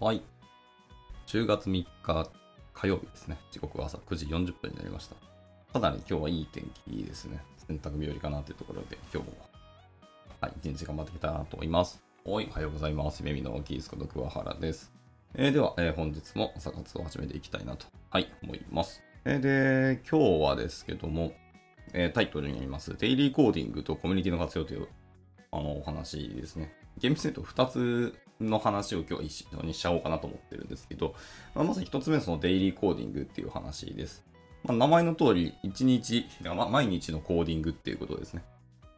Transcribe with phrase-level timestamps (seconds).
[0.00, 0.22] はい。
[1.26, 2.30] 10月3日
[2.72, 3.36] 火曜日ですね。
[3.50, 5.78] 時刻は朝9時40分になりました。
[5.78, 7.44] かなり今日はいい天気ですね。
[7.68, 9.36] 洗濯日和かなというところで、今日も、
[10.40, 12.02] はい、一日頑張っていきたいなと思います。
[12.24, 13.22] はい、おはようございます。
[13.22, 14.90] めみのキースこと桑原です。
[15.34, 19.02] えー、では、えー、本日も朝活を始めていきたいなと、はい、思います。
[19.26, 21.34] えー、で、今日はですけども、
[21.92, 24.88] えー、タイトルにあります、デイリーコーディングとコミュニティの活用という
[25.52, 26.72] あのお話ですね。
[26.96, 31.14] 厳密に言うと2つの話を今日一緒にしちゃおうかなと思ってるんですけど、
[31.54, 34.24] まあ、まず1つ目そのデイリーコーディングっていう話です。
[34.64, 36.26] まあ、名前の通り、1日、
[36.70, 38.42] 毎日のコーディングっていうことですね。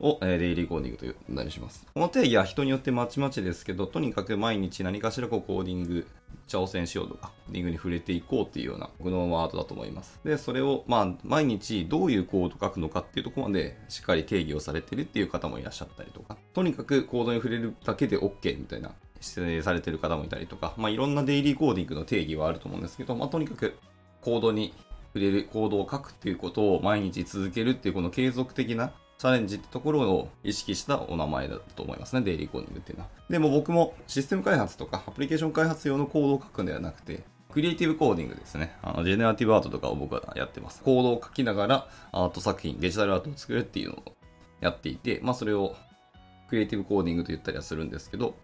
[0.00, 1.86] を、えー、デイリーコーディングと呼んだりします。
[1.92, 6.06] この定義は人によってまちまちですけど、とにかく毎日何かしらこうコーディング、
[6.48, 10.18] 挑戦しようとか、コーディングに触れていこうっていうような僕のワードだと思います。
[10.24, 23.76] で、それを、まあ、毎日どういうコード書くのかっていうところまでしっかり定義をされてるっていう方もいらっしゃったりとか、とにかくコードに触れるだけで OK みたいな指定されてる方もいたりとか、まあ、いろんなデイリーコーディングの定義はあると思うんですけど、まあ、とにかく
[24.20, 24.74] コードに
[25.12, 33.10] 触れる、コードを書くっていうことを毎日続けるっていうこの継続的なチャレンジってところを意識したお名前だと思いますね、デイリーコーディングっていうのは。
[33.28, 38.76] でも僕もシステム開発とかアプリケーション開発用のコードを書くんではなくて、クリエイティブコーディングですね。
[38.80, 40.82] あの、ジェネラティブアートとかを僕はやってます。
[40.82, 44.16] コードを書きながらアート作品、デジタルアートを作るっていうのを
[44.60, 45.74] やっていて、まあそれを
[46.48, 48.36] クリエイティブコーディングと言ったりはするんですけど、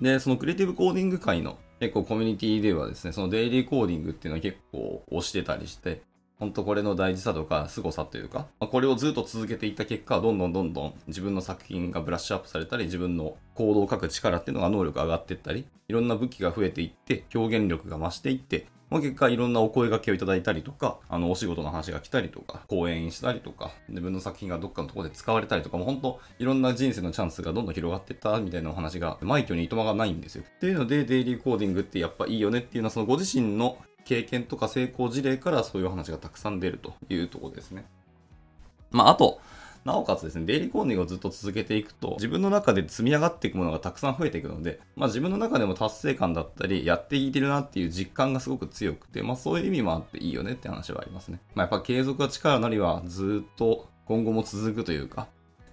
[0.00, 6.02] で、そのクリエイティブコーディング界の結構コミュニティではですね、そのデイリーコーディングっていうのは結構推してたりして、
[6.38, 30.44] 本当これの大事さとか凄さというか、まあ、これをずっと続けていった結果、どんどんどんどん自分の作品がブラッシュアップされたり、自分の行動を書く力っていうのが能力上がっていったり、いろんな武器が増えていって、表現力が増していって、まあ、結果いろんなお声掛けをいただいたりとか、あの、お仕事の話が来たりとか、講演したりとか、自分の作品がどっかのところで使われたりとか、もう本当いろんな人生のチャンスがどんどん広がっていったみたいなお話が、枚挙にいとまがないんですよ。
[30.46, 37.86] っていうので、デイリーコーディングってやっぱいいよねっていうのは、そのご自身の経験とか成功事例からそういう話がたくさん出るというところですね。
[38.90, 39.40] まあ、あと、
[39.84, 51.38] なおかつですね、デイリーコーディングをずっと続けていくと、自分の中で積み上がっていくものがたくさん増えていくので、まあ自分の中でも達成感だったり、やっていけるなっていう実感がすごく強くて、まあそういう意味もあっていいよねって話はありますね。
[51.54, 55.28] まあやっぱ継続が力なりはずっと今後も続くというか、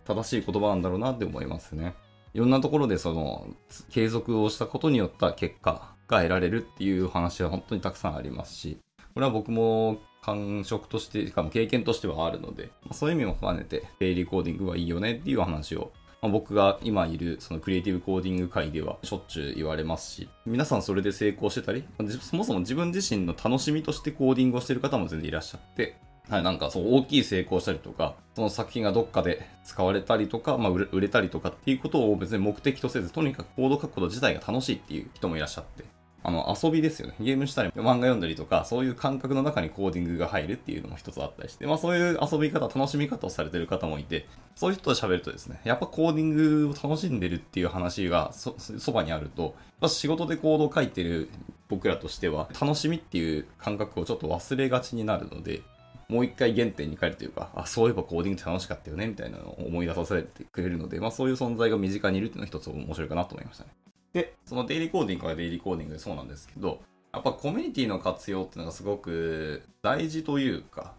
[0.05, 1.93] 正しい言葉なんだろうなって思いますね。
[2.33, 3.47] いろんなところでその、
[3.89, 8.77] 継続をしたことによった結果が得られるっていう話は本当にたくさんありますし、
[9.13, 21.83] これは僕も感触として、しかも経験としてはあるので、まあ、そういう意味も踏まねて、デイリーコーディングはいいよねっていう話を、まあ、僕が今いるそのクリエイティブコーディング界ではしょっちゅう言われますし、皆さんそれで成功してたり、
[22.21, 25.97] そもそも自分自身の楽しみとしてコーディングをしてる方も全然いらっしゃって、
[26.29, 35.83] はい、なんかそう大きい成功したりとか、その作品がどっかで使われたりとか、まあ、売れたりとかっていうことを別に目的とせず、とにかくコード書くこと自体が楽しいっていう人もいらっしゃって、
[36.23, 37.15] あの、遊びですよね。
[37.19, 49.55] ゲームしたり、漫画読んだりとか、そういう感覚の中にコーディングが入るっていうのも一つあったりして、まあそういう遊び方、楽しみ方をされてる方もいて、そういう人と喋るとですね、やっぱコーディングを楽しんでるっていう話がそ、そばにあると、
[49.87, 51.29] 仕事でコードを書いてる
[51.69, 55.61] 僕らとしては、楽しみっていう感覚をちょっと忘れがちになるので、
[56.07, 63.71] もう一回原点に帰るというか、あ、そういえばコーディングって楽しかったよね、みたいなのを思い出させてくれるので、まあそういう存在が身近にいるっていうのは一つ面白いかなと思いましたね。
[64.13, 66.81] で、そのデイリーコーディングはデイリーコーディングでそうなんですけど、
[67.13, 70.93] やっぱコミュニティの活用っていうのがすごく大事というか、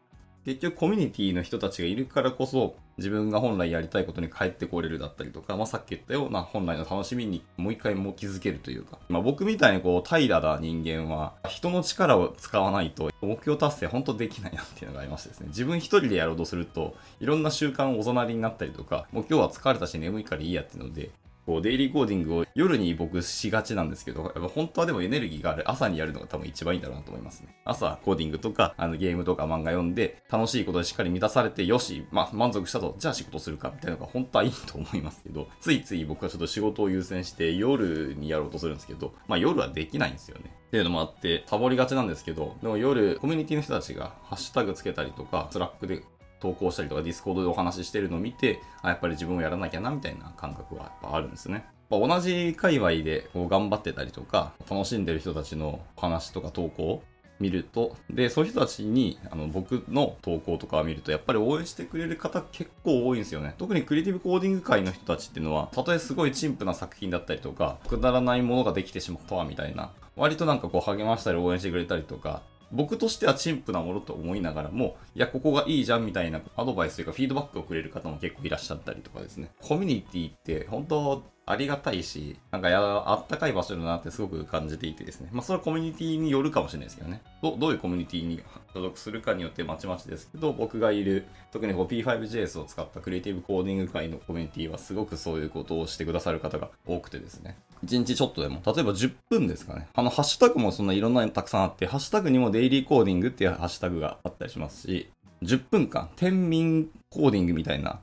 [0.44, 21.10] 結局コミュニティの人たちがいるからこそ自分が本来やりたいことに帰ってこれるだったりとか、まあ、さっき言ったような本来の楽しみにもう一回も気づけるというか、まあ、僕みたいにこう平らな人間は人の力を使わないと目標達成本当できないなっていうのがありましてですね、自分一人でやろうとするといろんな習慣おざなりになったりとか、もう今日は疲れたし眠いからいいやっていうので、
[21.46, 27.56] こう、デイリーコーディングを夜に僕しがちなんですけど、やっぱ本当はでもエネルギーがある朝にやるのが多分一番いいんだろうなと思いますね。
[27.64, 40.62] 朝、コーディングとか、あの、ゲームとか漫画読んで、楽しいことでしっかり満たされて、よし、まあ、満足したと、じゃあ仕事するか、みたいなのが本当はいいと思いますけど、ついつい僕はちょっと仕事を優先して夜にやろうとするんですけど、まあ夜はできないんですよね。
[40.68, 46.02] っていうのもあって、サボりがちなんですけど、でも夜、コミュニティの人たちがハッシュタグつけたりとか、スラックで
[46.42, 51.64] 投稿したりとか、ディスコードでお話ししてるのを見て、あ、やっぱり自分もやらなきゃな、みたいな感覚はやっぱあるんですね。
[51.88, 57.02] 同じ界隈でこう頑張ってたりとか、楽しんでる人たちの話とか投稿を
[57.38, 63.54] 見ると、で、そういう人たちに、あの、僕の投稿とかを見ると、やっぱり応援してくれる方結構多いんですよね。
[63.58, 79.50] 特にクリエイティブコーディング界の人たちっていうのは、たとえすごい陳腐な作品だったりとか、くだらないものができてしまったわ、みたいな、割となんかこう励ましたり応援してくれたりとか、僕としては陳腐なものと思いながらも、いや、ここがいいじゃんみたいなアドバイスというかフィードバックをくれる方も結構いらっしゃったりとかですね。
[79.60, 85.28] コミュニティって本当ありがたいし、なんかやあったかい場所だなってすごく感じていてですね。
[85.32, 87.20] まあそれはコミュニティによるかもしれないですけどね。
[87.42, 88.40] どどういうコミュニティに
[88.72, 97.56] 所属するかによってまちまちですけど、僕がいる、特にこう P5JS を使ったクリエイティブコーディング界のコミュニティはすごくそういうことをしてくださる方が多くてですね。
[97.84, 99.88] 1日ちょっとでも、例えば10分ですかね。
[99.94, 105.10] あの、ハッシュタグもそんないろんなのたくさんあって、ハッシュタグにもデイリーコーディングっていうハッシュタグがあったりしますし、
[105.42, 108.00] 10分間、天民コーディングみたいな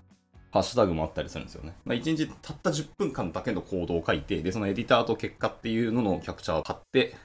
[0.51, 1.75] ハッシュタグもあったりするんですよね。
[1.85, 7.15] まあ、1日たった10分間だけのコードを書いて、で、そのエディターと結果っていうののキャプチャーを買って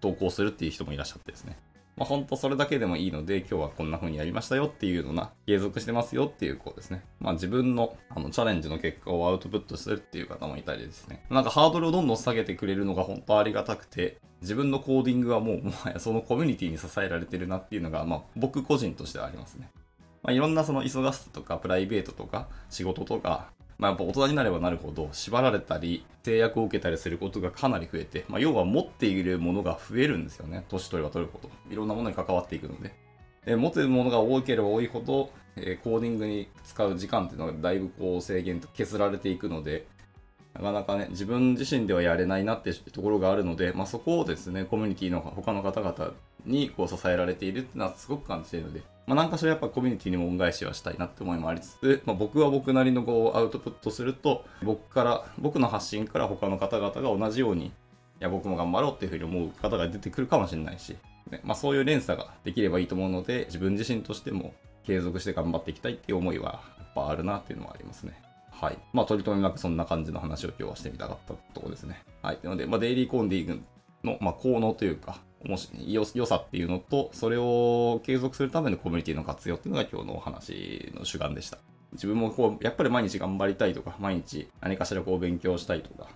[0.00, 1.56] 投稿するっていう人もいらっしゃってですね。
[1.96, 7.04] まあ、ほんとそれだけでもいいので、今日はこんな風にやりましたよっていうのな、継続してますよっていう子ですね。
[7.20, 11.24] まあ、自分のあのチャレンジの結果をアウトプットするっていう方もいたりですね。
[11.30, 19.70] なんかハードルをどんどん下げてくれるのが本当ありがたくて、自分のコーディングはもう、もはやそのコミュニティに支えられてるなっていうのが、まあ、僕個人としてはありますね。
[20.24, 30.64] まあ、いろんなその忙しさとかプライベートとか仕事とか、まあ、やっぱ大人になればなるほど縛られたり制約を受けたりすることがかなり増えて、まあ、要は持っているものが増えるんですよね。
[30.70, 31.50] 年取れば取るほど。
[31.70, 32.92] いろんなものに関わっていくので。
[33.44, 39.86] で持っているものが多ければ多いほど、えー、コーディングに使う時間っていうのがだいぶこう制限と削られていくので、
[40.54, 46.12] なかなかね、自分自身ではやれないなってところがあるので、まあ、そこをですね、コミュニティの他の方々
[46.46, 57.72] にこう支えられているっていうのはすごく感じているので、まあ、何かしらやっぱコミュニティにも恩返しはしたいなって思いもありつつ、まあ、僕は僕なりのこうアウトプットすると、僕から、僕の発信から他の方々が同じように、い
[58.20, 60.96] や、僕も頑張ろうっていうふうに思う方が出てくるかもしれないし、
[61.30, 64.54] ねまあ、そういう連鎖ができればいいと思うので、自分自身としても
[64.86, 68.22] 継続して頑張っていきたいっていう思いはやっぱあるなっていうのはありますね。
[68.60, 68.78] はい。
[68.92, 72.02] まあ、取り留めなくそんな感じの話を今日はしてみたかったところですね。
[72.22, 72.38] はい。
[72.42, 73.62] なので、まあ、デイリーコンディング
[74.04, 81.58] の、まあ、効能というか、もし良さっていうのと、それを継続するためのコミュニティの活用っていうのが今日のお話の主眼でした。
[81.92, 86.08] 自分もこう、やっぱり毎日頑張りたいとか、毎日何かしらこう勉強したいとか、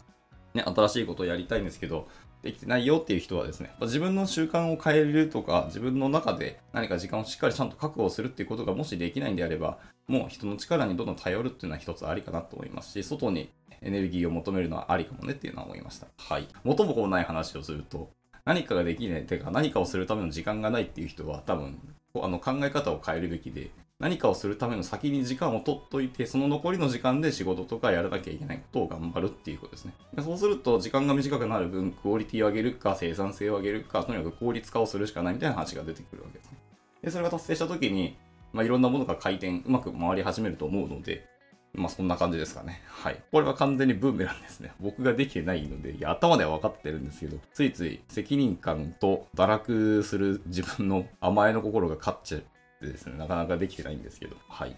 [0.55, 2.09] ね、新しいことをやりたいんですけど、
[2.43, 13.51] できてないよっていう人はですね、自分の習慣を変えるとか、自分の中で何か時間をしっかりちゃんと確保するっていうことがもしできないんであれば、もう人の力にどんどん頼るっていうのは一つありかなと思いますし、外に
[13.83, 16.07] エネルギーを求めるのはありかもねっていうのは思いました。
[16.17, 16.49] はい。
[16.65, 18.11] 元も子もない話をすると、
[18.45, 21.79] 何かができない、てか何かをするための時間がないっていう人は多分、
[22.21, 23.71] あの考え方を変えるべきで、
[24.01, 29.93] 何かをするための先に時間を取っといて、その残りの時間で仕事とかやらなきゃいけないことを頑張るっていうことですね。
[30.23, 36.59] そうすると、時間が短くなる分、クオリティを上げるか、生産性を上げるか、とにかく効率化をするしかないみたいな話が出てくるわけですね。
[37.03, 38.17] で、それが達成した時に、
[38.53, 41.27] まあ、いろんなものが回転、うまく回り始めると思うので、
[41.75, 42.83] まあそんな感じですかね。
[42.87, 43.23] はい。
[43.31, 44.73] これは完全にブーメランですね。
[44.81, 52.43] 僕ができてないので、いや、頭では分かってるんですけど、ついつい責任感と堕落する自分の甘えの心が勝っちゃう
[52.81, 54.71] ですね、なかなかできてないんですけど、はい。
[54.71, 54.75] い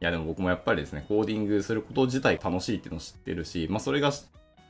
[0.00, 4.12] や、でも僕もやっぱりですね、コーディングすること自体楽しいっていうのを知ってるし、まあそれが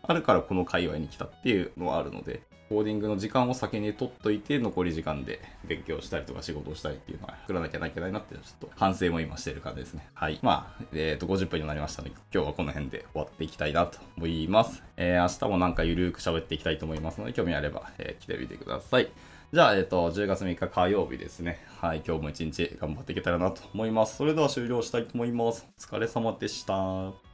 [0.03, 10.09] あるからこの界隈に来たっていうのはあるので、コーディングの時間を先に取っといて、残り時間で勉強したりとか仕事をしたりっていうのは作らなきゃいけないなっていうの、ちょっと反省も今してる感じですね。
[10.15, 10.39] はい。
[10.43, 14.83] まあ、えっ、ー、と、50分になりましたので、今日はこの辺で終わっていきたいなと思います。
[14.97, 19.09] えー、明日もなんかゆるーく喋っていきたいと思いますので、興味あれば、えー、来てみてください。
[19.57, 21.65] じゃあ、えっ、ー、と、10月3日火曜日ですね。
[21.81, 24.19] はい、今日も一日頑張っていけたらなと思います。
[24.19, 25.67] それでは終了したいと思います。
[25.79, 27.26] お疲れ様でした。